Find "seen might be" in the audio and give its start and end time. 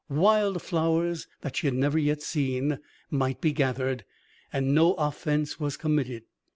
2.23-3.51